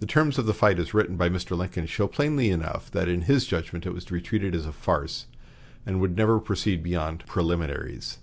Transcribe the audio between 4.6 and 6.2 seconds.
a farce, and would